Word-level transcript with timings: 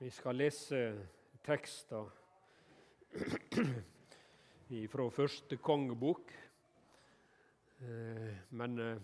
Vi 0.00 0.08
skal 0.10 0.38
lese 0.40 0.78
tekster 1.44 2.06
fra 4.92 5.04
første 5.12 5.58
kongebok. 5.60 6.30
Eh, 7.84 8.38
men 8.56 8.78
eh, 8.80 9.02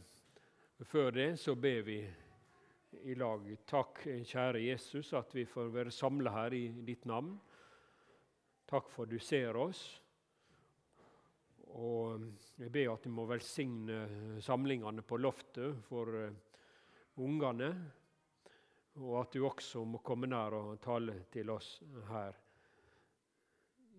før 0.89 1.11
det 1.13 1.27
så 1.43 1.53
ber 1.53 1.83
vi 1.85 1.99
i 3.13 3.17
lag. 3.21 3.45
Takk, 3.69 4.01
kjære 4.25 4.63
Jesus, 4.65 5.13
at 5.13 5.37
vi 5.37 5.45
får 5.45 5.69
være 5.75 5.93
samla 5.93 6.33
her 6.33 6.57
i 6.57 6.63
ditt 6.89 7.05
navn. 7.05 7.35
Takk 8.65 8.89
for 8.89 9.05
du 9.05 9.19
ser 9.21 9.61
oss. 9.61 9.85
Og 11.77 12.25
jeg 12.57 12.73
ber 12.73 12.95
at 12.95 13.05
du 13.05 13.13
må 13.13 13.29
velsigne 13.29 14.41
samlingene 14.41 15.05
på 15.05 15.21
loftet 15.21 15.77
for 15.93 16.23
eh, 16.25 16.33
ungene 17.21 17.75
og 18.97 19.21
at 19.21 19.37
du 19.37 19.45
også 19.47 19.85
må 19.85 20.01
komme 20.05 20.29
nær 20.31 20.55
og 20.57 20.81
tale 20.85 21.19
til 21.33 21.51
oss 21.53 21.77
her. 22.09 22.37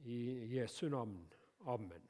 I 0.07 0.19
Jesu 0.55 0.87
navn. 0.89 1.17
Amen. 1.67 2.03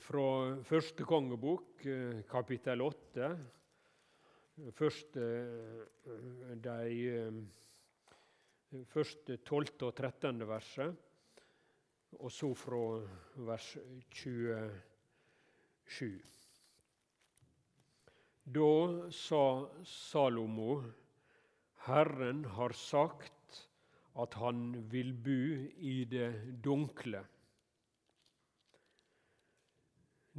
Fra 0.00 0.56
første 0.66 1.04
kongebok, 1.08 1.84
kapittel 2.28 2.82
åtte, 2.84 3.30
første, 4.76 5.22
de 6.64 7.46
første 8.90 9.36
12. 9.36 9.66
og 9.86 9.94
13. 9.94 10.48
verset, 10.48 10.96
og 12.20 12.32
så 12.32 12.54
fra 12.54 13.00
vers 13.46 13.76
27. 14.10 16.39
Da 18.44 19.10
sa 19.10 19.68
Salomo, 19.84 20.82
Herren 21.86 22.44
har 22.44 22.72
sagt 22.72 23.68
at 24.14 24.34
han 24.34 24.72
vil 24.90 25.12
bu 25.12 25.68
i 25.76 26.04
det 26.04 26.62
dunkle. 26.64 27.22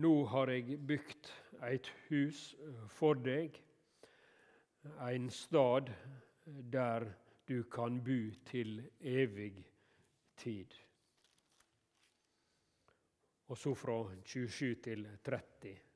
Nå 0.02 0.12
har 0.26 0.50
jeg 0.54 0.80
bygd 0.88 1.32
et 1.68 1.90
hus 2.10 2.56
for 2.90 3.20
deg, 3.20 3.58
en 5.08 5.30
stad 5.30 5.92
der 6.46 7.06
du 7.48 7.64
kan 7.64 8.00
bu 8.04 8.32
til 8.46 8.82
evig 9.00 9.66
tid. 10.38 10.74
Og 13.52 13.58
så 13.58 13.74
fra 13.76 13.98
27 14.24 14.76
til 14.84 15.08
30. 15.24 15.91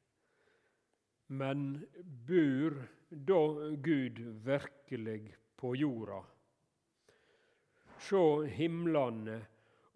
Men 1.27 1.87
bur 2.27 2.77
da 3.09 3.41
Gud 3.75 4.19
virkelig 4.45 5.35
på 5.55 5.75
jorda? 5.75 6.21
Sjå 8.05 8.43
himlane 8.43 9.39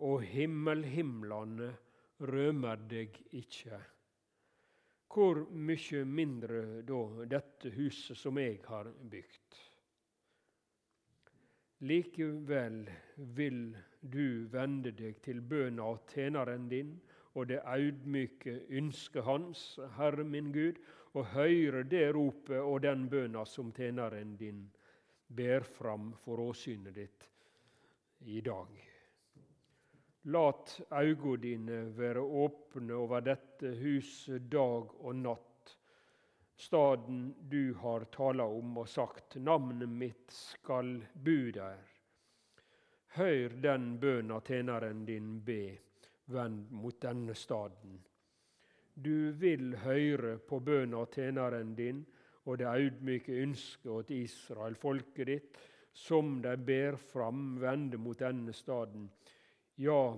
og 0.02 0.24
himmelhimlane 0.26 1.70
rømer 2.32 2.82
deg 2.90 3.20
ikkje. 3.36 3.78
Hvor 5.10 5.44
mykje 5.52 6.04
mindre 6.06 6.64
da 6.86 7.02
dette 7.30 7.74
huset 7.76 8.18
som 8.18 8.38
eg 8.42 8.66
har 8.70 8.90
bygd? 9.12 9.60
Likevel 11.90 12.82
vil 13.38 13.62
du 14.02 14.48
vende 14.52 14.92
deg 14.92 15.22
til 15.24 15.40
bøna 15.42 15.86
av 15.94 16.02
tjeneren 16.12 16.68
din 16.72 16.98
og 17.38 17.48
det 17.52 17.62
audmyke 17.64 18.58
ønsket 18.76 19.24
hans, 19.24 19.62
Herre 19.96 20.26
min 20.28 20.52
Gud, 20.52 20.80
og 21.18 21.26
høre 21.34 21.84
det 21.90 22.12
ropet 22.16 22.60
og 22.60 22.82
den 22.86 23.08
bønna 23.10 23.46
som 23.46 23.72
tjeneren 23.74 24.36
din 24.38 24.68
ber 25.28 25.66
fram 25.66 26.12
for 26.24 26.42
åsynet 26.42 26.96
ditt 26.96 27.30
i 28.26 28.42
dag. 28.42 28.90
Lat 30.30 30.82
auga 30.90 31.36
dine 31.42 31.84
være 31.96 32.22
åpne 32.22 32.94
over 32.94 33.24
dette 33.26 33.72
huset 33.80 34.50
dag 34.52 34.92
og 35.00 35.16
natt, 35.16 35.76
staden 36.60 37.30
du 37.50 37.74
har 37.80 38.04
tala 38.12 38.44
om 38.44 38.82
og 38.82 38.90
sagt, 38.90 39.40
navnet 39.40 39.90
mitt 39.90 40.34
skal 40.36 40.98
bu 41.14 41.52
der. 41.56 41.80
Høyr 43.16 43.56
den 43.64 43.96
bønna 44.02 44.42
tjeneren 44.46 45.06
din 45.08 45.40
be, 45.46 45.64
vend 46.30 46.70
mot 46.70 47.00
denne 47.02 47.34
staden. 47.34 47.98
Du 49.02 49.32
vil 49.32 49.78
høre 49.80 50.38
på 50.44 50.60
bønna 50.60 51.06
tjeneren 51.14 51.76
din 51.78 52.02
og 52.50 52.58
det 52.60 52.68
audmyke 52.68 53.38
ønsket 53.44 53.92
åt 53.94 54.12
Israel, 54.12 54.76
folket 54.76 55.30
ditt, 55.30 55.60
som 55.94 56.40
de 56.44 56.56
ber 56.58 56.98
fram, 57.00 57.60
vende 57.62 58.00
mot 58.02 58.20
denne 58.20 58.54
staden. 58.54 59.08
Ja, 59.80 60.18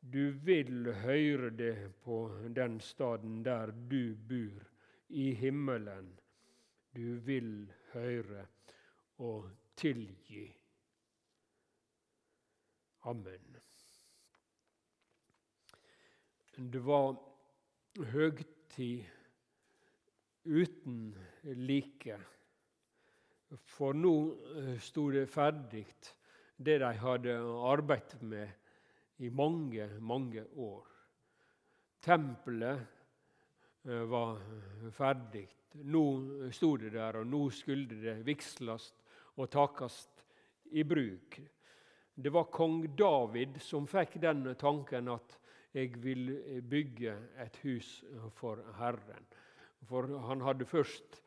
du 0.00 0.30
vil 0.44 0.90
høre 1.02 1.50
det 1.56 1.76
på 2.04 2.18
den 2.56 2.80
staden 2.84 3.40
der 3.44 3.72
du 3.72 4.14
bor, 4.28 4.66
i 5.08 5.30
himmelen. 5.32 6.10
Du 6.92 7.16
vil 7.24 7.70
høre 7.94 8.44
og 9.24 9.48
tilgi. 9.76 10.44
Amen. 13.08 13.56
Det 16.58 16.84
var 16.84 17.27
høgtid 18.12 19.04
uten 20.44 21.00
like. 21.58 22.18
For 23.64 23.96
nå 23.96 24.14
stod 24.76 24.84
sto 24.84 25.04
det 25.10 25.26
ferdig, 25.32 25.86
det 26.56 26.78
de 26.82 26.92
hadde 27.00 27.36
arbeidet 27.70 28.20
med 28.22 28.48
i 29.24 29.30
mange, 29.30 29.88
mange 30.00 30.44
år. 30.56 30.84
Tempelet 32.04 32.78
eh, 33.88 34.04
var 34.06 34.38
ferdig. 34.94 35.46
Nå 35.88 36.04
sto 36.54 36.76
det 36.76 36.92
der, 36.94 37.20
og 37.20 37.26
nå 37.26 37.48
skulle 37.54 37.98
det 37.98 38.20
vigsles 38.26 38.92
og 39.38 39.50
takast 39.50 40.22
i 40.76 40.84
bruk. 40.84 41.40
Det 42.14 42.30
var 42.34 42.50
kong 42.52 42.82
David 42.98 43.60
som 43.62 43.86
fikk 43.88 44.18
den 44.22 44.46
tanken 44.58 45.10
at 45.14 45.38
jeg 45.76 45.98
vil 46.02 46.30
eh, 46.32 46.60
bygge 46.64 47.14
et 47.42 47.58
hus 47.64 47.88
for 48.36 48.62
Herren. 48.78 49.26
For 49.88 50.08
han 50.28 50.42
hadde 50.46 50.68
først 50.68 51.20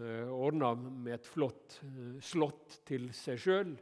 eh, 0.00 0.30
ordna 0.32 0.72
med 0.76 1.12
et 1.18 1.28
flott 1.28 1.80
eh, 1.84 2.16
slott 2.24 2.80
til 2.88 3.10
seg 3.16 3.40
sjøl. 3.40 3.76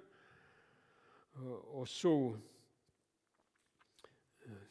Og 1.75 1.87
så 1.91 2.15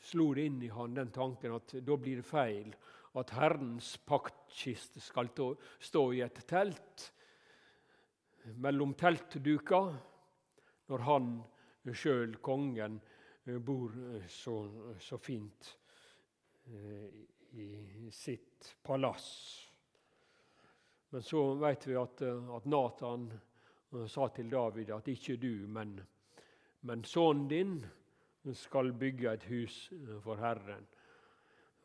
slo 0.04 0.30
det 0.38 0.46
inn 0.48 0.62
i 0.64 0.70
han 0.72 0.94
den 0.96 1.10
tanken 1.12 1.58
at 1.58 1.74
da 1.84 1.98
blir 2.00 2.22
det 2.22 2.28
feil 2.28 2.70
at 3.20 3.34
Herrens 3.36 3.98
paktkiste 4.08 5.02
skal 5.04 5.28
stå 5.34 6.04
i 6.16 6.22
et 6.24 6.40
telt 6.48 7.10
mellom 8.64 8.94
teltduker, 9.00 9.92
når 10.88 11.04
han 11.08 11.28
sjøl, 11.96 12.38
kongen, 12.44 13.02
Eh, 13.04 13.13
bor 13.44 14.16
eh, 14.16 14.28
så, 14.28 14.72
så 15.00 15.18
fint 15.18 15.78
eh, 16.66 17.10
i 17.52 18.10
sitt 18.12 18.76
palass. 18.84 19.70
Men 21.10 21.22
så 21.22 21.54
vet 21.54 21.88
vi 21.88 21.98
at, 22.00 22.22
at 22.26 22.66
Nathan 22.66 23.28
sa 24.10 24.30
til 24.34 24.50
David 24.50 24.90
at 24.96 25.10
ikke 25.12 25.36
du, 25.38 25.68
men, 25.70 26.00
men 26.90 27.04
sønnen 27.06 27.46
din 27.52 27.76
skal 28.58 28.90
bygge 28.98 29.36
et 29.36 29.46
hus 29.52 29.76
for 30.24 30.42
Herren. 30.42 30.88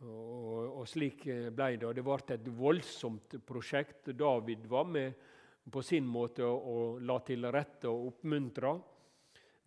Og, 0.06 0.78
og 0.78 0.88
slik 0.88 1.26
ble 1.26 1.74
det. 1.76 1.84
Og 1.84 1.92
det 1.98 2.06
ble 2.06 2.16
et 2.38 2.48
voldsomt 2.56 3.36
prosjekt. 3.44 4.08
David 4.16 4.64
var 4.70 4.88
med 4.88 5.28
på 5.68 5.82
sin 5.84 6.06
måte 6.08 6.46
og 6.48 7.02
la 7.04 7.18
til 7.26 7.44
rette 7.52 7.90
og 7.90 8.14
oppmuntra. 8.14 8.72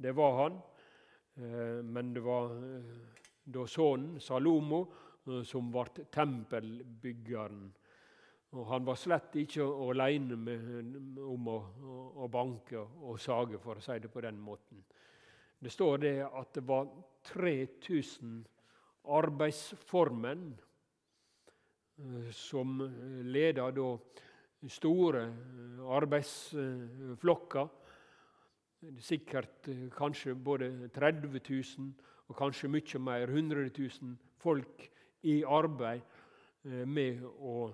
Det 0.02 0.16
var 0.18 0.38
han. 0.40 0.58
Eh, 1.36 1.84
men 1.84 2.14
det 2.14 2.20
var 2.20 2.52
eh, 2.52 2.84
da 3.44 3.66
sønnen 3.68 4.20
Salomo 4.20 4.82
eh, 5.28 5.44
som 5.48 5.70
ble 5.72 6.06
tempelbyggeren. 6.12 7.62
Og 8.52 8.66
han 8.68 8.84
var 8.84 9.00
slett 9.00 9.38
ikke 9.40 9.64
alene 9.64 10.36
om 11.24 11.46
å, 11.48 11.60
å, 12.20 12.28
banke 12.28 12.82
og 12.82 13.20
sage, 13.24 13.62
for 13.64 13.80
å 13.80 13.84
si 13.86 13.96
det 14.04 14.12
på 14.12 14.24
den 14.26 14.42
måten. 14.44 14.82
Det 15.62 15.72
står 15.72 16.02
det 16.04 16.18
at 16.26 16.52
det 16.58 16.66
var 16.68 16.90
3000 17.32 18.42
arbeidsformenn 19.16 20.50
som 22.36 22.82
leda 23.30 23.70
da 23.72 23.88
store 24.68 25.22
arbeidsflokker 25.96 27.70
sikkert 29.02 29.68
eh, 29.70 29.90
kanskje 29.94 30.36
både 30.36 30.90
30 30.94 31.28
000 31.78 31.92
og 32.32 32.38
kanskje 32.38 32.70
mye 32.72 33.02
mer, 33.04 33.30
100 33.30 33.70
000 33.78 34.16
folk 34.42 34.88
i 35.28 35.42
arbeid 35.46 36.02
eh, 36.66 36.86
med 36.86 37.22
å, 37.24 37.70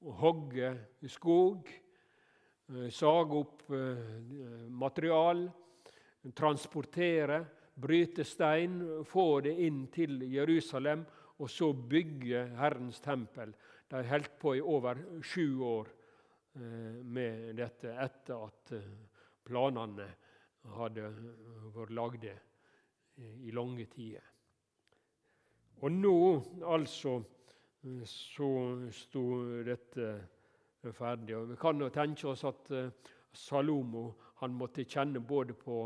å 0.00 0.16
hogge 0.22 0.72
skog 1.08 1.68
sage 2.90 3.36
opp 3.38 3.60
material, 4.74 5.44
transportere, 6.34 7.36
bryte 7.78 8.24
stein, 8.26 8.80
få 9.06 9.26
det 9.46 9.52
inn 9.62 9.84
til 9.94 10.24
Jerusalem, 10.26 11.04
og 11.38 11.46
så 11.46 11.68
bygge 11.70 12.40
Herrens 12.58 12.98
tempel. 13.04 13.52
De 13.86 14.02
holdt 14.10 14.34
på 14.42 14.56
i 14.58 14.64
over 14.66 14.98
sju 15.22 15.62
år 15.62 15.92
med 17.06 17.54
dette 17.54 17.94
etter 18.02 18.42
at 18.48 18.74
planene 19.46 20.08
hadde 20.74 21.10
vært 21.74 21.94
lagde 21.94 22.34
i 23.16 23.52
lange 23.54 23.86
tider. 23.92 24.24
Og 25.84 25.92
nå, 25.92 26.16
altså, 26.64 27.18
så 28.08 28.48
sto 28.92 29.26
dette 29.66 30.08
ferdig. 30.96 31.36
Og 31.36 31.50
vi 31.50 31.60
kan 31.60 31.80
jo 31.80 31.90
tenke 31.92 32.28
oss 32.30 32.44
at 32.48 32.70
eh, 32.74 33.12
Salomo 33.32 34.08
han 34.40 34.54
måtte 34.56 34.86
kjenne 34.88 35.20
både 35.20 35.56
på, 35.58 35.84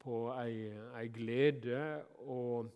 på 0.00 0.20
ei, 0.36 0.72
ei 0.98 1.08
glede 1.12 1.80
og 2.24 2.70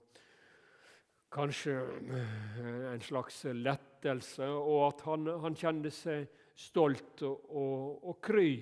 kanskje 1.32 1.76
eh, 1.76 2.92
en 2.94 3.04
slags 3.04 3.44
lettelse, 3.52 4.48
og 4.48 4.86
at 4.88 5.04
han, 5.08 5.32
han 5.44 5.58
kjente 5.58 5.92
seg 5.92 6.28
stolt 6.58 7.22
og, 7.26 7.50
og, 7.50 8.06
og 8.08 8.20
kry 8.24 8.52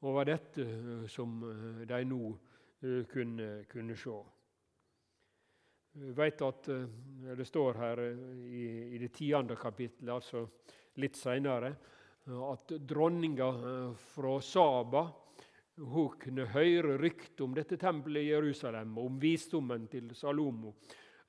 over 0.00 0.24
dette 0.24 0.64
eh, 0.64 1.06
som 1.08 1.40
de 1.86 2.04
nå 2.08 2.24
kunne, 3.12 3.46
kunne 3.68 3.96
se. 4.00 4.14
Vet 6.16 6.42
at 6.46 6.68
det 7.36 7.44
står 7.44 7.76
her 7.76 8.00
i, 8.08 8.94
i 8.96 9.00
det 9.02 9.10
tiende 9.12 9.58
kapittelet, 9.60 10.14
altså 10.14 10.46
litt 11.02 11.18
seinere, 11.18 11.74
at 12.52 12.72
dronninga 12.78 13.48
eh, 13.48 13.92
fra 13.94 14.40
Saba 14.40 15.10
hun 15.80 16.16
kunne 16.20 16.44
høre 16.52 16.98
rykte 17.00 17.44
om 17.46 17.54
dette 17.56 17.78
tempelet 17.80 18.26
i 18.26 18.32
Jerusalem, 18.34 18.98
om 18.98 19.18
visdommen 19.20 19.86
til 19.88 20.10
Salomo, 20.14 20.74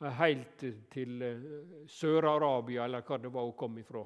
eh, 0.01 0.11
helt 0.19 0.65
til 0.91 1.21
eh, 1.21 1.45
Sør-Arabia, 1.87 2.85
eller 2.85 3.05
hva 3.07 3.17
det 3.21 3.31
var 3.31 3.47
hun 3.47 3.57
kom 3.57 3.77
ifra. 3.79 4.03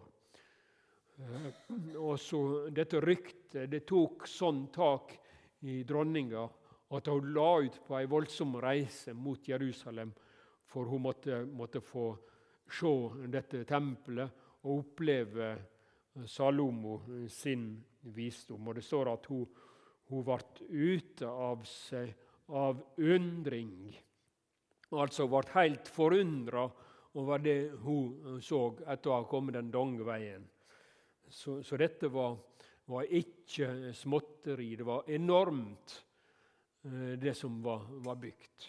Og 1.96 2.18
så 2.20 2.40
Dette 2.76 3.00
ryktet 3.00 3.45
det 3.72 3.86
tok 3.88 4.28
sånn 4.28 4.68
tak 4.74 5.16
i 5.66 5.82
dronninga 5.88 6.44
at 6.96 7.08
hun 7.10 7.32
la 7.34 7.50
ut 7.66 7.80
på 7.88 7.98
ei 7.98 8.10
voldsom 8.10 8.58
reise 8.62 9.14
mot 9.18 9.48
Jerusalem, 9.48 10.12
for 10.66 10.90
hun 10.92 11.06
måtte, 11.06 11.42
måtte 11.46 11.82
få 11.82 12.12
se 12.70 12.94
dette 13.32 13.64
tempelet 13.68 14.44
og 14.66 14.80
oppleve 14.80 15.50
Salomo 16.28 17.00
sin 17.30 17.84
visdom. 18.16 18.68
Og 18.68 18.78
det 18.78 18.86
står 18.86 19.12
at 19.14 19.28
hun, 19.32 19.46
hun 20.10 20.26
ble 20.26 20.40
ute 20.70 21.28
av 21.30 21.66
seg 21.70 22.14
av 22.54 22.82
undring. 23.02 23.96
Altså 24.96 25.28
ble 25.30 25.44
helt 25.56 25.88
forundra 25.90 26.68
over 27.16 27.42
det 27.42 27.60
hun 27.84 28.42
så 28.44 28.68
etter 28.86 29.12
å 29.12 29.20
ha 29.22 29.30
kommet 29.30 29.58
den 29.58 29.72
lange 29.74 30.06
veien. 30.06 30.46
Så, 31.26 31.62
så 31.66 31.78
dette 31.80 32.10
var, 32.14 32.36
var, 32.86 33.08
ikke 33.10 33.94
småtteri. 33.94 34.76
Det 34.76 34.86
var 34.86 35.10
enormt, 35.10 36.06
eh, 36.86 37.14
det 37.20 37.34
som 37.38 37.62
var, 37.64 37.86
var 38.06 38.16
bygd. 38.16 38.68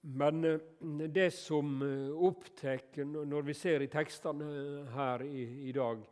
Men 0.00 0.44
eh, 0.44 0.58
det 1.08 1.30
som 1.34 1.82
eh, 1.82 2.10
opptar 2.10 3.04
når 3.04 3.42
vi 3.48 3.54
ser 3.54 3.84
i 3.84 3.92
tekstene 3.92 4.86
her 4.94 5.24
i, 5.26 5.44
i 5.70 5.72
dag, 5.76 6.02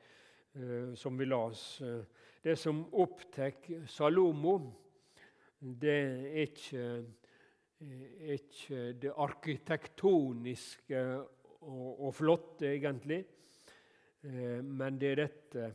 som 0.96 1.14
vi 1.14 1.26
las 1.28 1.78
Det 2.42 2.56
som 2.58 2.80
opptar 2.98 3.52
Salomo, 3.86 4.56
det 5.60 5.92
er 5.92 6.46
ikke, 6.48 6.86
er 7.78 8.32
ikke 8.32 8.80
det 8.98 9.12
arkitektoniske 9.12 11.02
og, 11.60 12.00
og, 12.00 12.14
flotte, 12.16 12.72
egentlig. 12.72 13.20
Men 14.22 14.98
det 14.98 15.10
er 15.12 15.20
dette 15.22 15.66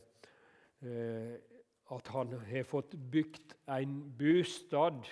at 1.93 2.09
han 2.11 2.33
har 2.49 2.65
fått 2.67 2.95
bygd 3.13 3.53
en 3.71 3.93
bostad 4.19 5.07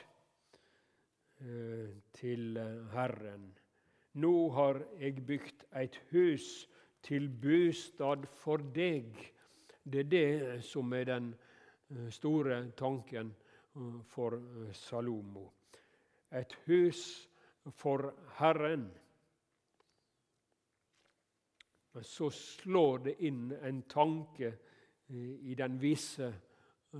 Eh, 1.41 1.89
til 2.13 2.57
eh, 2.57 2.93
Herren. 2.93 3.47
Nå 4.13 4.49
har 4.53 4.77
jeg 4.99 5.23
bygd 5.25 5.63
et 5.79 5.95
hus 6.11 6.67
til 7.01 7.29
bostad 7.41 8.27
for 8.37 8.61
deg. 8.75 9.09
Det 9.81 10.03
er 10.03 10.11
det 10.11 10.63
som 10.67 10.93
er 10.93 11.07
den 11.09 11.31
eh, 11.89 12.11
store 12.13 12.59
tanken 12.77 13.33
for 14.11 14.37
Salomo. 14.75 15.47
Et 16.31 16.53
hus 16.67 17.01
for 17.73 18.13
Herren. 18.37 18.91
Men 21.93 22.03
så 22.03 22.29
slår 22.29 22.97
det 23.07 23.15
inn 23.27 23.51
en 23.61 23.81
tanke 23.81 24.53
i 25.11 25.55
den 25.57 25.79
visse 25.81 26.31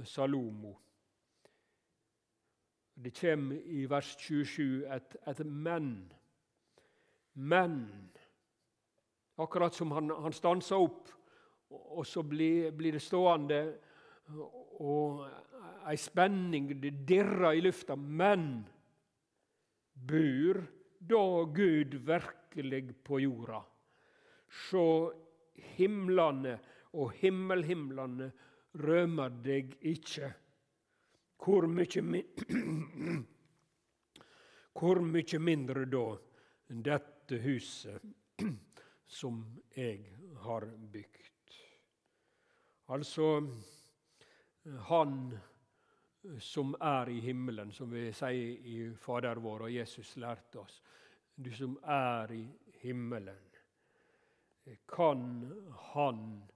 Salomo. 0.04 0.74
Det 2.94 3.14
kommer 3.16 3.56
i 3.56 3.86
vers 3.90 4.16
27 4.20 4.86
et, 4.86 5.16
et 5.28 5.46
'men'. 5.46 6.12
Men 7.34 8.12
Akkurat 9.42 9.74
som 9.74 9.92
han, 9.92 10.10
han 10.10 10.34
stanser 10.34 10.76
opp, 10.76 11.10
og 11.72 12.06
så 12.08 12.22
blir, 12.24 12.72
blir 12.76 12.98
det 12.98 13.02
stående 13.02 13.62
og 14.84 15.24
ei 15.88 15.98
spenning, 15.98 16.68
det 16.82 16.92
dirrer 17.08 17.56
i 17.58 17.64
lufta. 17.64 17.96
Men 17.96 18.62
bur 19.94 20.62
da 21.00 21.24
Gud 21.56 21.96
virkelig 22.06 22.84
på 23.08 23.22
jorda? 23.24 23.64
Sjå, 24.52 25.14
himlane 25.78 26.58
og 27.00 27.14
himmelhimlane 27.22 28.32
rømer 28.84 29.36
deg 29.44 29.78
ikke. 29.94 30.34
Hvor 31.42 31.68
min... 31.68 32.26
hvor 34.82 35.02
mye 35.04 35.40
mindre 35.40 35.86
da 35.92 36.06
dette 36.90 37.40
huset 37.44 38.02
som 39.20 39.44
jeg 39.76 40.04
har 40.44 40.68
bygd? 40.94 41.56
Altså 42.92 43.28
Han 44.90 45.16
som 46.40 46.76
er 46.80 47.10
i 47.10 47.20
himmelen, 47.20 47.72
som 47.74 47.90
vi 47.92 48.12
sier 48.14 48.68
i 48.68 48.76
Fader 48.94 49.40
vår, 49.42 49.66
og 49.66 49.74
Jesus 49.74 50.16
lærte 50.22 50.60
oss. 50.62 50.82
Du 51.36 51.50
som 51.56 51.78
er 51.82 52.34
i 52.36 52.44
himmelen. 52.84 53.51
Kan 54.86 55.52
han 55.94 56.48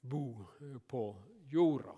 bo 0.00 0.46
på 0.86 1.22
jorda? 1.50 1.94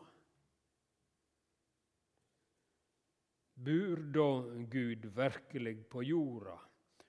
Bur 3.55 3.97
da 3.97 4.43
Gud 4.71 5.07
virkelig 5.07 5.89
på 5.89 6.03
jorda, 6.03 6.59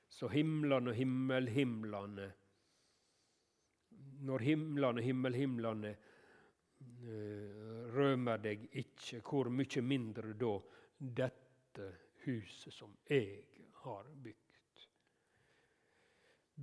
så 0.09 0.27
himlene 0.27 0.91
og 0.91 0.95
himmelhimlene 0.95 2.27
Når 4.23 4.45
himlene 4.45 5.01
og 5.01 5.07
himmelhimlene 5.07 5.89
eh, 5.89 7.89
rømer 7.95 8.43
deg 8.43 8.67
ikke, 8.83 9.23
hvor 9.25 9.49
mye 9.49 9.83
mindre 9.83 10.35
da 10.37 10.53
dette 11.23 11.89
huset 12.23 12.73
som 12.73 12.93
jeg 13.09 13.41
har 13.81 14.07
bygd. 14.13 14.42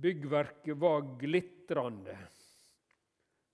Byggverket 0.01 0.77
var 0.77 1.03
glitrende, 1.19 2.17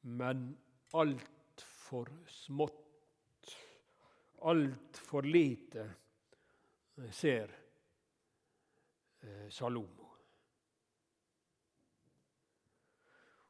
men 0.01 0.47
altfor 0.95 2.09
smått, 2.31 3.51
altfor 4.39 5.27
lite 5.27 5.87
ser 7.11 7.51
eh, 9.21 9.49
Salomo. 9.49 10.07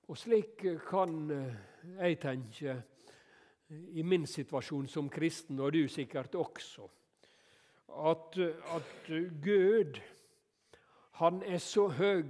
Og 0.08 0.18
slik 0.18 0.66
kan 0.88 1.32
eh, 1.32 1.56
jeg 2.00 2.20
tenke 2.24 2.78
i 3.70 4.04
min 4.04 4.26
situasjon 4.28 4.88
som 4.88 5.10
kristen, 5.12 5.60
og 5.60 5.74
du 5.76 5.84
sikkert 5.92 6.36
også, 6.36 6.88
at, 8.10 8.38
at 8.76 9.10
Gud, 9.44 10.00
han 11.22 11.44
er 11.44 11.60
så 11.62 11.88
høy 11.92 12.24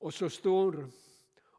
og 0.00 0.12
så 0.12 0.28
stor, 0.28 0.76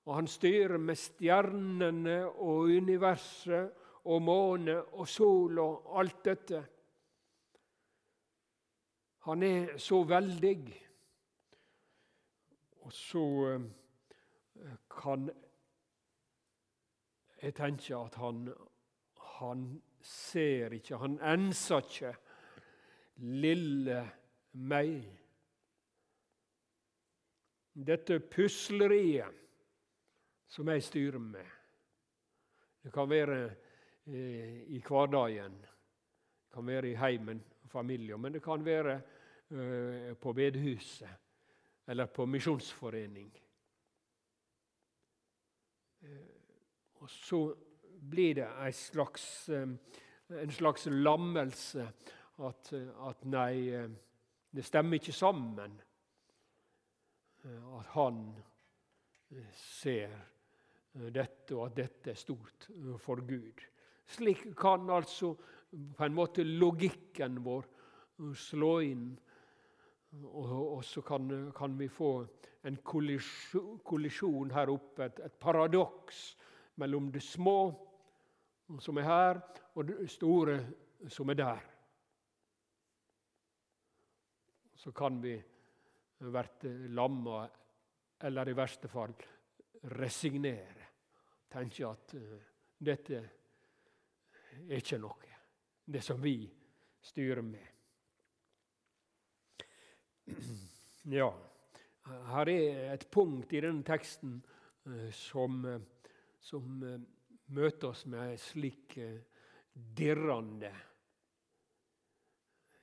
og 0.05 0.15
han 0.15 0.27
styrer 0.27 0.77
med 0.81 0.97
stjernene 0.97 2.23
og 2.27 2.71
universet 2.73 3.71
og 4.09 4.21
måne 4.21 4.79
og 4.97 5.07
sol 5.07 5.59
og 5.61 5.91
alt 6.01 6.23
dette. 6.25 6.61
Han 9.29 9.43
er 9.43 9.77
så 9.77 10.01
veldig. 10.09 10.55
Og 12.81 12.93
så 12.93 13.25
eh, 13.53 14.75
kan 14.89 15.29
Jeg 17.41 17.55
tenke 17.57 17.97
at 17.97 18.15
han, 18.21 18.51
han 19.39 19.81
ser 20.05 20.75
ikke, 20.77 20.97
han 21.01 21.15
enser 21.25 21.81
ikke 21.81 22.11
lille 23.17 24.03
meg. 24.53 25.20
Dette 27.73 28.19
pusleriet 28.19 29.37
som 30.51 30.67
jeg 30.67 30.83
styrer 30.83 31.19
med. 31.23 31.47
Det 32.83 32.91
kan 32.91 33.09
være 33.09 33.37
eh, 33.45 34.63
i 34.75 34.81
hverdagen, 34.83 35.59
det 35.61 36.53
kan 36.53 36.67
være 36.67 36.89
i 36.91 36.95
heimen, 36.99 37.43
og 37.63 37.69
familien, 37.71 38.19
men 38.21 38.33
det 38.33 38.43
kan 38.43 38.65
være 38.65 38.95
eh, 38.95 40.17
på 40.19 40.33
bedehuset 40.33 41.09
eller 41.87 42.05
på 42.05 42.25
misjonsforening. 42.25 43.31
Eh, 46.01 46.27
og 47.01 47.09
så 47.09 47.55
blir 48.09 48.35
det 48.35 48.47
en 48.47 48.73
slags, 48.73 49.49
eh, 49.49 49.69
en 50.43 50.51
slags 50.51 50.85
lammelse 50.85 51.87
at, 52.37 52.73
at 53.07 53.25
nei, 53.25 53.69
eh, 53.69 53.89
det 54.51 54.65
stemmer 54.65 54.99
ikke 54.99 55.15
sammen. 55.15 55.81
Eh, 57.43 57.79
at 57.79 57.85
han 57.95 58.23
ser 59.55 60.11
dette, 60.93 61.55
og 61.55 61.69
at 61.69 61.77
dette 61.77 62.11
er 62.11 62.19
stort 62.19 62.67
for 62.99 63.23
Gud. 63.25 63.63
Slik 64.11 64.43
kan 64.59 64.89
altså 64.91 65.33
på 65.71 66.05
en 66.05 66.15
måte 66.15 66.43
logikken 66.43 67.39
vår 67.45 67.67
slå 68.35 68.73
inn. 68.85 69.05
Og 70.27 70.81
så 70.83 71.01
kan, 71.07 71.29
kan, 71.55 71.77
vi 71.79 71.87
få 71.87 72.25
en 72.67 72.77
kollisjon, 72.83 73.79
kollisjon 73.87 74.51
her 74.51 74.73
oppe, 74.73 75.05
et, 75.07 75.21
et 75.23 75.37
paradoks 75.39 76.35
mellom 76.83 77.07
det 77.13 77.23
små 77.23 77.71
som 78.83 78.99
er 78.99 79.07
her, 79.07 79.39
og 79.75 79.87
det 79.87 80.09
store 80.11 80.57
som 81.07 81.31
er 81.31 81.39
der. 81.39 81.63
Så 84.75 84.91
kan 84.91 85.21
vi 85.23 85.37
bli 86.21 86.87
lamma, 86.87 87.49
eller 88.19 88.49
i 88.49 88.53
verste 88.53 88.87
fall 88.87 89.13
resignere. 89.81 90.87
Tenke 91.49 91.87
at 91.87 92.13
uh, 92.15 92.35
dette 92.77 93.21
er 94.61 94.77
ikke 94.77 94.99
noe, 95.01 95.37
det 95.85 96.03
som 96.05 96.21
vi 96.21 96.35
styrer 97.01 97.45
med. 97.45 97.67
Ja, 101.09 101.31
her 102.29 102.49
er 102.53 102.91
et 102.93 103.07
punkt 103.09 103.55
i 103.57 103.61
denne 103.63 103.81
teksten 103.81 104.35
uh, 104.85 105.07
som, 105.17 105.63
uh, 105.65 105.81
som 106.37 106.77
møter 107.49 107.87
oss 107.89 108.05
med 108.05 108.35
en 108.35 108.37
slik 108.37 108.93
dirrende 109.73 110.69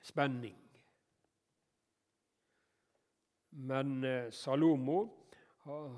spenning. 0.03 0.68
Men 3.59 4.05
Salomo 4.31 5.01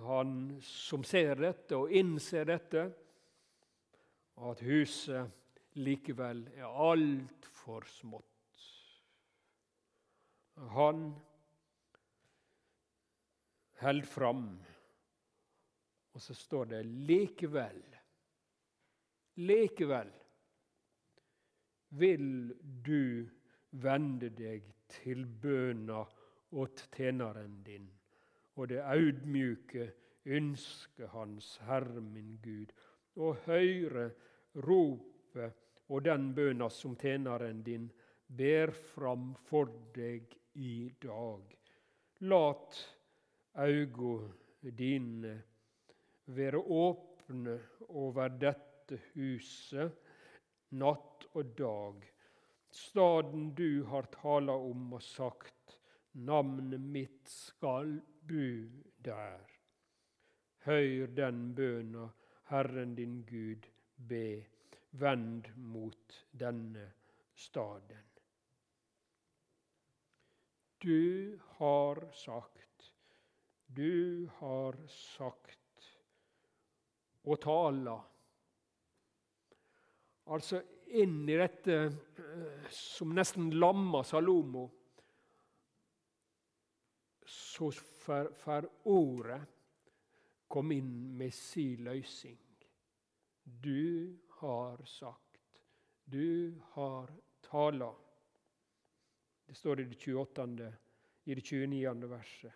han 0.02 0.60
som 0.62 1.04
ser 1.04 1.36
dette 1.38 1.76
og 1.78 1.92
innser 1.94 2.48
dette, 2.48 2.86
at 4.40 4.62
huset 4.64 5.76
likevel 5.78 6.42
er 6.56 6.66
altfor 6.66 7.86
smått. 7.86 8.26
Han 10.74 11.04
holder 13.80 14.08
fram, 14.08 14.48
og 16.12 16.20
så 16.20 16.34
står 16.34 16.64
det 16.72 16.82
'likevel'. 16.84 17.98
Likevel 19.40 20.10
vil 21.88 22.52
du 22.84 23.28
vende 23.70 24.28
deg 24.28 24.66
til 24.88 25.24
bøna 25.24 26.02
åt 26.50 26.88
tjeneren 26.96 27.62
din 27.64 27.90
og 28.60 28.68
det 28.68 28.82
audmjuke 28.84 29.86
ønske 30.28 31.08
Hans 31.14 31.54
Herre 31.64 32.02
min 32.04 32.36
Gud, 32.44 32.72
og 33.16 33.38
høre 33.46 34.10
ropet 34.66 35.56
og 35.88 36.04
den 36.04 36.30
bøna 36.36 36.68
som 36.70 36.96
tjeneren 37.00 37.62
din 37.66 37.88
ber 38.26 38.72
fram 38.92 39.32
for 39.48 39.70
deg 39.94 40.28
i 40.54 40.90
dag. 41.02 41.56
Lat 42.28 42.76
augo 43.64 44.12
dine 44.60 45.34
være 46.30 46.60
åpne 46.60 47.56
over 47.88 48.28
dette 48.28 49.00
huset 49.14 49.96
natt 50.70 51.24
og 51.32 51.56
dag, 51.58 52.04
staden 52.70 53.50
du 53.58 53.82
har 53.88 54.06
tala 54.14 54.54
om 54.54 54.92
og 54.98 55.02
sagt, 55.02 55.59
navnet 56.12 56.80
mitt 56.80 57.28
skal 57.28 58.00
bu 58.26 58.68
der. 59.04 59.46
Høyr 60.66 61.06
den 61.16 61.54
bøna 61.54 62.08
Herren 62.50 62.94
din 62.94 63.22
Gud 63.28 63.68
be, 63.96 64.44
vend 64.90 65.48
mot 65.56 66.16
denne 66.32 66.90
staden. 67.34 68.06
Du 70.82 71.38
har 71.58 72.00
sagt, 72.12 72.92
du 73.66 74.26
har 74.40 74.76
sagt 74.88 75.58
og 77.24 77.40
tala. 77.44 77.96
Altså 80.30 80.62
inn 80.96 81.22
i 81.28 81.36
dette 81.38 81.76
eh, 81.86 82.68
som 82.72 83.12
nesten 83.14 83.50
lammer 83.60 84.06
Salomo 84.06 84.66
så 87.30 87.70
får 87.70 88.66
ordet 88.90 89.40
komme 90.50 90.74
inn 90.80 90.94
med 91.16 91.34
si 91.34 91.76
løsning. 91.78 92.38
Du 93.44 94.18
har 94.40 94.82
sagt, 94.84 95.60
du 96.04 96.58
har 96.72 97.12
tala. 97.46 97.92
Det 99.46 99.54
står 99.54 99.80
i 99.80 99.84
det 99.84 99.98
28. 99.98 100.72
i 101.24 101.34
det 101.34 101.44
29. 101.44 102.08
verset. 102.10 102.52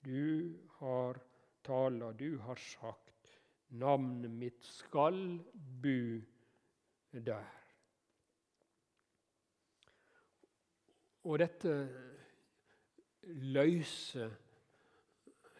Du 0.00 0.54
har 0.78 1.18
tala, 1.62 2.12
du 2.12 2.38
har 2.38 2.56
sagt, 2.56 3.38
navnet 3.68 4.30
mitt 4.30 4.62
skal 4.64 5.40
bu 5.54 6.22
der. 7.10 7.54
Og 11.26 11.42
dette 11.42 11.74
løse 13.28 14.30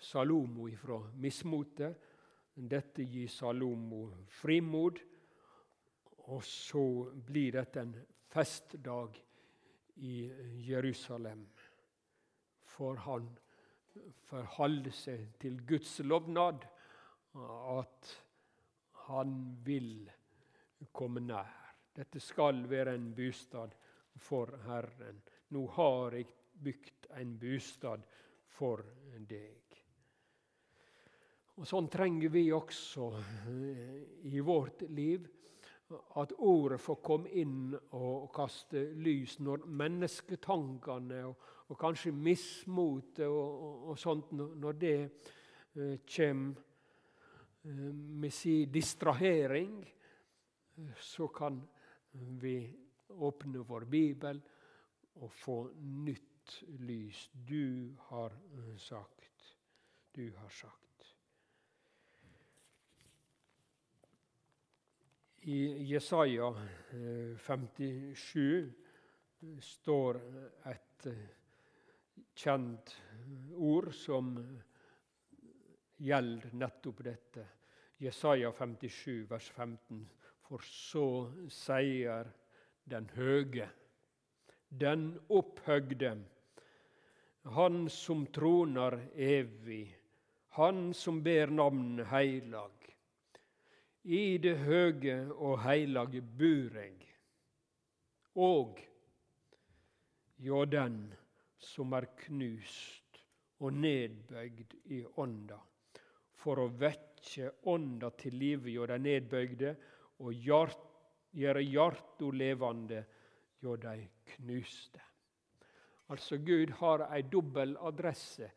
Salomo 0.00 0.68
ifra 0.68 0.98
mismotet. 1.20 2.04
Dette 2.54 3.04
gir 3.04 3.28
Salomo 3.28 4.08
frimod. 4.40 5.00
Og 6.28 6.44
så 6.44 6.84
blir 7.24 7.56
dette 7.56 7.80
en 7.80 7.94
festdag 8.28 9.16
i 10.04 10.16
Jerusalem. 10.68 11.46
For 12.68 13.00
han 13.06 13.30
forholder 14.28 14.94
seg 14.94 15.24
til 15.40 15.62
Guds 15.66 15.98
lovnad, 16.04 16.66
at 17.78 18.12
han 19.08 19.32
vil 19.64 20.10
komme 20.92 21.22
nær. 21.24 21.54
Dette 21.96 22.20
skal 22.22 22.62
være 22.70 22.94
en 22.94 23.08
bostad 23.16 23.72
for 24.22 24.52
Herren. 24.66 25.18
Nå 25.54 25.64
har 25.74 26.14
jeg 26.14 26.28
bygd 26.64 27.10
en 27.18 27.36
bostad 27.40 28.04
for 28.58 28.82
deg. 29.28 29.68
Og 31.58 31.66
Sånn 31.66 31.88
trenger 31.90 32.30
vi 32.30 32.44
også 32.54 33.08
eh, 33.18 33.98
i 34.30 34.38
vårt 34.44 34.84
liv. 34.94 35.26
At 36.20 36.34
ordet 36.44 36.78
får 36.84 36.98
komme 37.00 37.30
inn 37.40 37.72
og 37.96 38.28
kaste 38.36 38.82
lys 39.00 39.38
når 39.40 39.64
mennesketankene 39.80 41.22
og, 41.24 41.46
og 41.72 41.78
kanskje 41.80 42.12
mismotet 42.12 43.24
og, 43.24 43.48
og, 43.48 43.86
og, 43.88 43.98
sånt, 43.98 44.34
når 44.36 44.78
det 44.78 44.98
eh, 45.00 45.96
kommer 46.04 46.60
eh, 47.64 47.88
med 48.20 48.68
distrahering, 48.74 49.80
så 51.00 51.26
kan 51.34 51.58
vi 52.38 52.60
åpne 53.08 53.64
vår 53.66 53.88
bibel 53.90 54.38
og 55.18 55.32
få 55.34 55.62
nytt 56.06 56.27
lys. 56.78 57.30
Du 57.32 57.94
har 57.98 58.30
eh, 58.30 58.76
sagt. 58.76 59.56
Du 60.12 60.32
har 60.36 60.48
sagt. 60.48 61.14
I 65.40 65.84
Jesaja 65.92 66.54
57 67.38 68.72
eh, 69.40 69.60
står 69.60 70.20
et 70.66 71.06
eh, 71.06 71.28
kjent 72.34 72.96
ord 73.54 73.92
som 73.94 74.34
gjelder 75.98 76.54
nettopp 76.54 77.04
dette. 77.06 77.46
Jesaja 77.98 78.52
57, 78.52 79.26
vers 79.30 79.50
15. 79.50 80.04
For 80.48 80.64
så 80.64 81.06
sier 81.52 82.30
den 82.88 83.08
høge, 83.16 83.66
den 84.68 85.10
opphøgde, 85.28 86.14
han 87.54 87.88
som 87.90 88.26
troner 88.26 88.98
evig, 89.14 89.96
han 90.58 90.94
som 90.94 91.22
ber 91.22 91.46
navn 91.46 92.04
heilag. 92.10 92.72
I 94.02 94.38
det 94.40 94.56
høge 94.64 95.16
og 95.36 95.58
heilage 95.64 96.22
bur 96.22 96.76
eg, 96.80 97.02
og 98.38 98.80
jo 100.38 100.62
den 100.70 101.00
som 101.58 101.92
er 101.98 102.06
knust 102.24 103.22
og 103.58 103.74
nedbøygd 103.74 104.76
i 104.94 105.02
ånda, 105.18 105.58
for 106.38 106.62
å 106.62 106.68
vekke 106.70 107.50
ånda 107.68 108.12
til 108.20 108.38
live 108.38 108.70
hjå 108.70 108.86
dei 108.92 109.00
nedbøygde 109.02 109.74
og 110.22 110.32
gjere 110.38 111.64
hjarta 111.66 112.30
levande 112.32 113.02
hjå 113.62 113.76
dei 113.82 113.98
knuste. 114.36 115.07
Altså 116.08 116.38
Gud 116.38 116.72
har 116.80 117.04
ei 117.12 117.22
dobbel 117.22 117.76
adresse 117.84 118.50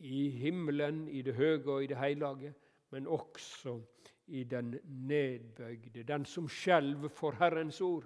i 0.00 0.28
himmelen, 0.30 1.08
i 1.08 1.22
det 1.22 1.34
høge 1.34 1.72
og 1.72 1.84
i 1.84 1.86
det 1.90 1.98
hellige, 2.00 2.54
men 2.90 3.06
også 3.06 3.76
i 4.26 4.44
den 4.44 4.78
nedbøygde, 4.84 6.02
den 6.02 6.24
som 6.24 6.48
skjelver 6.48 7.08
for 7.08 7.36
Herrens 7.38 7.80
ord. 7.80 8.04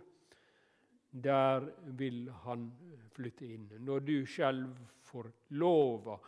Der 1.11 1.69
vil 1.97 2.27
han 2.45 2.67
flytte 3.15 3.47
inn. 3.47 3.71
Når 3.79 4.03
du 4.05 4.17
skjelver 4.27 4.91
for 5.07 5.31
lova, 5.57 6.19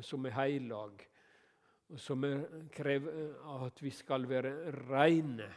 som 0.00 0.26
er 0.26 0.34
heilag, 0.34 1.04
som 2.00 2.24
krever 2.72 3.34
at 3.66 3.82
vi 3.82 3.90
skal 3.92 4.24
være 4.28 4.72
reine 4.88 5.50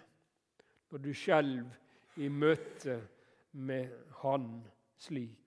Når 0.92 1.00
du 1.00 1.14
skjelver 1.16 2.20
i 2.24 2.28
møte 2.30 2.98
med 3.52 3.90
Han 4.22 4.50
slik, 4.98 5.45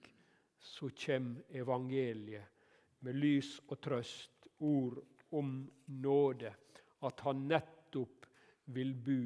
så 0.61 0.91
kommer 0.91 1.43
evangeliet 1.51 2.45
med 3.01 3.17
lys 3.17 3.59
og 3.69 3.81
trøst, 3.81 4.49
ord 4.59 4.99
om 5.31 5.71
nåde, 5.87 6.51
at 7.07 7.21
han 7.21 7.45
nettopp 7.47 8.27
vil 8.75 8.95
bo 8.95 9.21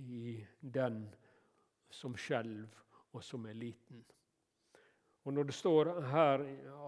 i 0.00 0.38
den 0.60 1.02
som 1.90 2.16
skjelv 2.16 2.68
og 3.12 3.24
som 3.24 3.44
er 3.46 3.58
liten. 3.58 4.04
Og 5.24 5.34
Når 5.34 5.44
det 5.44 5.54
står 5.54 5.90
her 6.08 6.44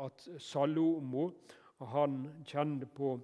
at 0.06 0.28
Salomo 0.40 1.30
han 1.92 2.44
kjente 2.48 2.86
på 2.86 3.18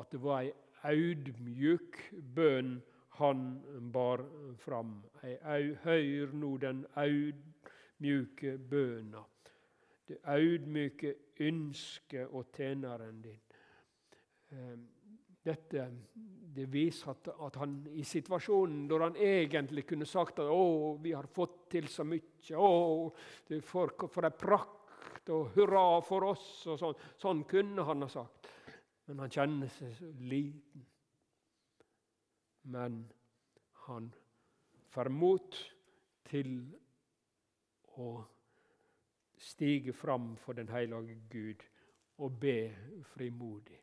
at 0.00 0.10
det 0.10 0.22
var 0.22 0.42
ei 0.42 0.52
audmjuk 0.86 1.98
bønn 2.34 2.80
han 3.18 3.46
bar 3.94 4.22
fram. 4.58 4.98
Ei, 5.22 5.74
høyr 5.84 6.34
nå 6.34 6.56
den 6.62 6.82
audmjuke 6.98 8.56
bøna 8.70 9.22
det 10.08 10.20
audmyke 10.30 11.14
ønsket 11.40 12.28
og 12.30 12.52
tjeneren 12.54 13.22
din. 13.22 13.40
Ehm, 14.52 14.86
dette 15.46 15.88
det 16.56 16.66
viser 16.72 17.10
at, 17.12 17.28
at, 17.46 17.56
han 17.60 17.74
i 17.92 18.04
situasjonen 18.06 18.86
når 18.88 19.02
han 19.04 19.18
egentlig 19.20 19.84
kunne 19.86 20.06
sagt 20.08 20.38
at 20.40 20.48
'Å, 20.48 20.96
vi 21.02 21.12
har 21.12 21.26
fått 21.26 21.68
til 21.70 21.88
så 21.88 22.04
mye', 22.04 22.56
'Å, 22.56 23.60
for, 23.60 23.92
for 24.08 24.24
ei 24.24 24.30
prakt', 24.30 25.28
og 25.28 25.52
'hurra 25.54 26.00
for 26.02 26.30
oss', 26.32 26.66
og 26.66 26.78
sånn. 26.80 26.94
Sånn 27.18 27.44
kunne 27.44 27.84
han 27.84 28.02
ha 28.02 28.08
sagt. 28.08 28.48
Men 29.06 29.18
han 29.18 29.30
kjenner 29.30 29.68
seg 29.68 29.92
så 29.94 30.10
liten. 30.18 30.86
Men 32.62 33.04
han 33.86 34.08
får 34.90 35.10
mot 35.12 35.58
til 36.26 36.56
å 37.98 38.24
stige 39.36 39.92
fram 39.92 40.34
for 40.36 40.52
den 40.56 40.68
hellige 40.68 41.20
Gud 41.30 41.64
og 42.18 42.40
be 42.40 42.72
frimodig. 43.04 43.80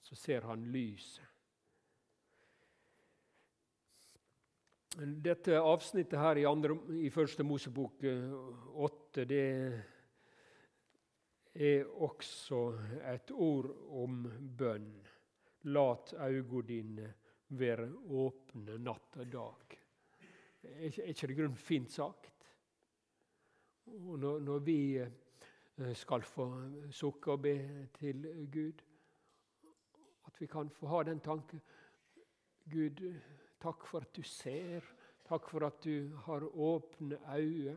Så 0.00 0.14
ser 0.14 0.40
han 0.48 0.64
lyset. 0.72 1.24
Dette 5.00 5.54
avsnittet 5.54 6.18
her 6.18 6.36
i, 6.36 6.44
andre, 6.44 6.74
i 6.98 7.10
Første 7.14 7.44
Mosebok 7.46 8.02
eh, 8.04 8.32
åtte, 8.74 9.24
det 9.24 9.44
er 11.54 11.86
også 11.86 12.58
et 13.12 13.30
ord 13.30 13.70
om 14.02 14.24
bønn. 14.58 14.90
Lat 15.70 16.14
augo 16.18 16.64
dine 16.66 17.06
være 17.54 17.86
åpne 18.10 18.80
natt 18.82 19.20
og 19.20 19.30
dag. 19.30 19.78
Er 20.70 21.00
ikke 21.12 21.30
det 21.30 21.38
grunn 21.38 21.56
fint 21.56 21.92
sagt? 21.92 22.29
Og 23.90 24.18
når, 24.18 24.38
når 24.38 24.58
vi 24.58 24.96
eh, 24.98 25.94
skal 25.94 26.22
få 26.22 26.46
sukke 26.90 27.32
og 27.32 27.42
be 27.42 27.88
til 27.98 28.48
Gud, 28.52 28.82
at 30.26 30.40
vi 30.40 30.46
kan 30.46 30.70
få 30.70 30.86
ha 30.86 31.02
den 31.02 31.20
tanken 31.20 31.60
Gud, 32.70 33.02
takk 33.60 33.86
for 33.86 34.00
at 34.00 34.16
du 34.16 34.22
ser. 34.22 34.84
Takk 35.28 35.48
for 35.48 35.66
at 35.66 35.84
du 35.84 36.16
har 36.16 36.46
åpne 36.54 37.18
øyne. 37.34 37.76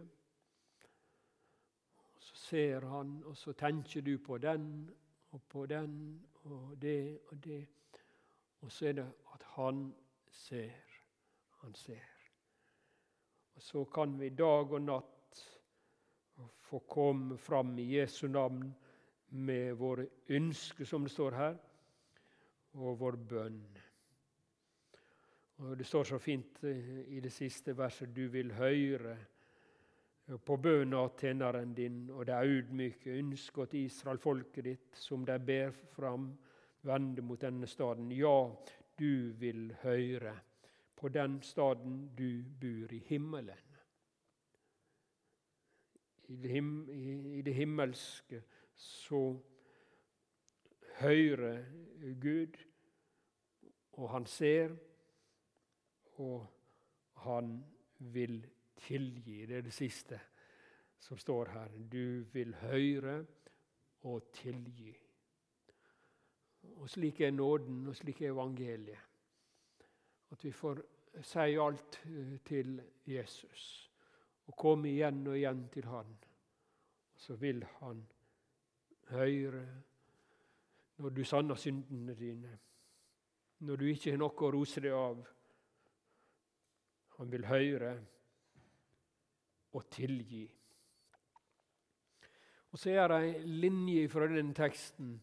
Så 2.17 2.35
ser 2.35 2.85
han, 2.85 3.23
og 3.25 3.37
så 3.37 3.53
tenker 3.53 4.01
du 4.01 4.17
på 4.17 4.37
den 4.37 4.89
og 5.31 5.41
på 5.49 5.65
den 5.65 6.21
og 6.43 6.81
det 6.81 7.19
og 7.27 7.43
det. 7.43 7.67
Og 8.61 8.71
så 8.71 8.87
er 8.87 8.91
det 8.91 9.11
at 9.33 9.43
han 9.43 9.93
ser. 10.31 11.01
Han 11.61 11.75
ser. 11.75 12.13
Og 13.55 13.61
så 13.61 13.83
kan 13.83 14.19
vi 14.19 14.29
dag 14.29 14.71
og 14.71 14.81
natt 14.81 15.22
få 16.73 16.79
komme 16.79 17.37
fram 17.37 17.79
i 17.79 17.83
Jesu 17.97 18.27
navn 18.27 18.73
med 19.29 19.75
våre 19.77 20.07
ønsker, 20.29 20.85
som 20.85 21.03
det 21.03 21.11
står 21.11 21.31
her, 21.37 21.57
og 22.73 22.99
vår 22.99 23.17
bønn. 23.29 23.61
Og 25.57 25.77
Det 25.77 25.85
står 25.85 26.03
så 26.03 26.19
fint 26.19 26.63
eh, 26.63 26.99
i 27.15 27.19
det 27.21 27.31
siste 27.31 27.77
verset 27.77 28.15
du 28.15 28.27
vil 28.33 28.53
høre 28.57 29.17
på 30.45 30.57
bønna 30.57 31.03
av 31.03 31.13
tjeneren 31.19 31.75
din 31.75 32.07
og 32.09 32.25
det 32.25 32.35
audmyke 32.35 33.17
ønsket 33.19 33.69
til 33.69 33.85
Israel-folket 33.85 34.65
ditt, 34.65 34.95
som 34.95 35.25
de 35.25 35.37
ber 35.39 35.71
fram, 35.93 36.31
vende 36.81 37.21
mot 37.21 37.41
denne 37.41 37.67
staden. 37.67 38.11
Ja, 38.11 38.49
du 38.99 39.33
vil 39.39 39.75
høre 39.83 40.33
på 40.95 41.09
den 41.09 41.41
staden 41.41 42.09
du 42.15 42.43
bor 42.59 42.93
i 42.93 43.03
himmelen 43.07 43.72
i 46.27 47.41
det, 47.45 47.53
himmelske, 47.53 48.43
så 48.75 49.39
hører 50.99 51.63
Gud, 52.21 52.57
og 53.91 54.09
han 54.09 54.25
ser, 54.25 54.75
og 56.15 56.47
han 57.13 57.65
vil 57.97 58.45
tilgi. 58.77 59.45
Det 59.45 59.57
er 59.57 59.61
det 59.61 59.73
siste 59.73 60.19
som 60.99 61.17
står 61.17 61.49
her. 61.49 61.77
Du 61.91 62.23
vil 62.33 62.55
høre 62.55 63.25
og 64.01 64.31
tilgi. 64.33 64.97
Og 66.63 66.89
slik 66.89 67.21
er 67.21 67.31
nåden, 67.31 67.87
og 67.87 67.95
slik 67.95 68.21
er 68.21 68.31
evangeliet. 68.31 68.99
At 70.31 70.43
vi 70.43 70.51
får 70.51 70.81
si 71.21 71.57
alt 71.59 71.99
eh, 72.05 72.39
til 72.45 72.81
Jesus 73.05 73.82
og 74.47 74.57
komme 74.59 74.91
igjen 74.91 75.21
og 75.27 75.37
igjen 75.37 75.67
til 75.73 75.87
Han. 75.91 76.13
Så 77.15 77.35
vil 77.39 77.63
Han 77.79 78.03
høre 79.13 79.65
når 81.03 81.09
du 81.15 81.23
sanner 81.25 81.59
syndene 81.59 82.15
dine, 82.15 82.57
når 83.63 83.79
du 83.79 83.85
ikke 83.89 84.13
har 84.13 84.19
noe 84.21 84.45
å 84.45 84.51
rose 84.53 84.81
deg 84.83 84.95
av. 84.95 85.21
Han 87.17 87.31
vil 87.31 87.47
høre 87.47 87.93
og 89.73 89.87
tilgi. 89.91 90.45
Og 92.73 92.79
Så 92.79 92.89
er 92.89 93.07
det 93.09 93.19
ei 93.21 93.59
linje 93.63 94.07
fra 94.09 94.27
denne 94.29 94.55
teksten 94.57 95.13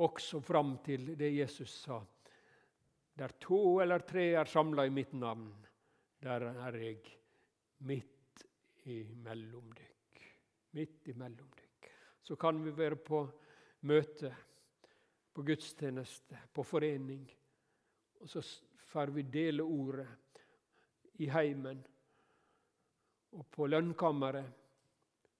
også 0.00 0.40
fram 0.42 0.78
til 0.84 1.12
det 1.18 1.30
Jesus 1.34 1.74
sa. 1.84 2.00
Der 3.14 3.36
to 3.40 3.78
eller 3.80 4.02
tre 4.02 4.32
er 4.34 4.50
samla 4.50 4.86
i 4.86 4.90
mitt 4.90 5.12
navn, 5.12 5.52
der 6.22 6.48
er 6.50 6.78
jeg 6.80 6.98
midt 7.78 8.13
imellom 8.84 9.70
dykk. 9.76 10.20
Midt 10.70 11.08
imellom 11.08 11.50
dykk. 11.56 11.90
Så 12.22 12.36
kan 12.36 12.60
vi 12.64 12.72
være 12.76 12.96
på 12.96 13.22
møte, 13.88 14.34
på 15.34 15.42
gudstjeneste, 15.42 16.38
på 16.52 16.62
forening. 16.62 17.24
Og 18.20 18.30
så 18.30 18.42
får 18.88 19.12
vi 19.14 19.22
dele 19.22 19.62
ordet 19.62 20.08
i 21.20 21.28
heimen 21.30 21.80
og 23.34 23.46
på 23.50 23.66
lønnkammeret, 23.66 24.46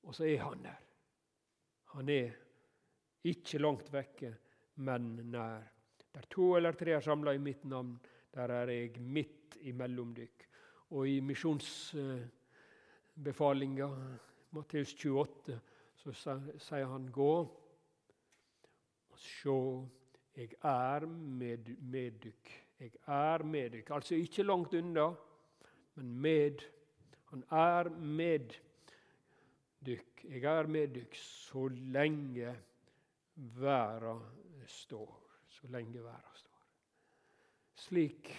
og 0.02 0.14
så 0.14 0.26
er 0.26 0.42
han 0.42 0.64
der. 0.64 0.80
Han 1.94 2.08
er 2.10 2.32
ikke 3.24 3.60
langt 3.62 3.92
vekke, 3.92 4.34
men 4.82 5.14
nær. 5.30 5.62
Der 6.14 6.26
to 6.30 6.54
eller 6.56 6.74
tre 6.78 6.94
er 6.94 7.02
samla 7.02 7.32
i 7.34 7.42
mitt 7.42 7.64
navn, 7.64 7.94
der 8.34 8.50
er 8.50 8.70
jeg 8.70 9.00
midt 9.00 9.56
imellom 9.62 10.12
dykk. 10.14 10.44
Og 10.90 11.08
i 11.08 11.20
misjonsbefalinga, 13.14 13.88
Matteus 14.50 14.94
28, 14.94 15.58
så 15.96 16.12
sier 16.58 16.86
han 16.86 17.08
gå 17.12 17.34
og 19.10 19.18
sjå, 19.18 19.86
jeg 20.34 20.50
er 20.62 21.06
med, 21.06 21.70
med 21.80 22.18
dykk. 22.22 22.50
Jeg 22.80 22.90
er 23.06 23.44
med 23.46 23.70
dykk. 23.70 23.90
Altså 23.94 24.14
ikke 24.18 24.42
langt 24.42 24.74
unna, 24.74 25.12
men 25.94 26.20
med. 26.20 26.64
Han 27.30 27.44
er 27.50 27.88
med 27.88 28.56
dykk. 29.86 30.24
Jeg 30.24 30.42
er 30.42 30.66
med 30.66 30.88
dykk 30.94 31.14
så 31.14 31.68
lenge 31.68 32.56
verda 33.36 34.16
står. 34.66 35.14
Så 35.48 35.70
lenge 35.70 36.02
verda 36.02 36.34
står. 36.34 36.66
Slik 37.74 38.34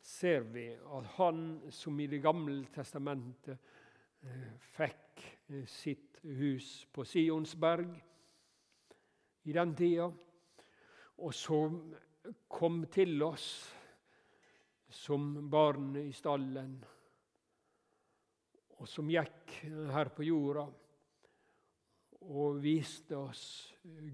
ser 0.00 0.46
vi 0.46 0.68
at 0.70 1.10
han 1.16 1.60
som 1.70 1.98
i 2.00 2.06
Det 2.06 2.22
gamle 2.22 2.64
testamentet 2.74 3.58
fikk 4.76 5.24
eh, 5.48 5.66
sitt 5.66 6.20
hus 6.22 6.86
på 6.92 7.04
Sionsberg 7.04 7.94
i 9.48 9.52
den 9.56 9.74
tida, 9.76 10.10
og 11.20 11.34
som 11.34 11.80
kom 12.48 12.82
til 12.92 13.22
oss 13.24 13.46
som 14.90 15.32
barn 15.50 15.94
i 16.00 16.10
stallen, 16.12 16.74
og 18.80 18.88
som 18.88 19.10
gikk 19.12 19.56
her 19.92 20.10
på 20.16 20.24
jorda 20.24 20.66
og 22.20 22.60
viste 22.60 23.16
oss 23.16 23.44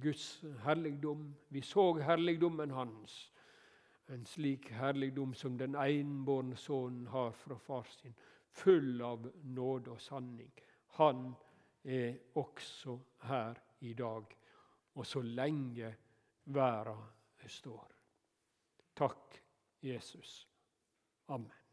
Guds 0.02 0.44
herligdom. 0.62 1.26
Vi 1.50 1.62
så 1.62 1.88
herligdommen 2.06 2.70
hans 2.74 3.16
en 4.14 4.26
slik 4.26 4.68
herligdom 4.70 5.34
som 5.34 5.58
den 5.58 5.74
enbårne 5.74 6.56
sønnen 6.56 7.06
har 7.10 7.32
fra 7.34 7.56
far 7.58 7.86
sin, 7.90 8.14
full 8.56 9.02
av 9.02 9.28
nåde 9.44 9.92
og 9.96 10.00
sanning. 10.00 10.52
Han 10.96 11.28
er 11.84 12.16
også 12.40 12.96
her 13.28 13.60
i 13.80 13.92
dag, 13.94 14.32
og 14.94 15.06
så 15.06 15.22
lenge 15.22 15.92
verda 16.56 16.96
står. 17.46 17.92
Takk, 18.96 19.36
Jesus. 19.84 20.48
Amen. 21.28 21.65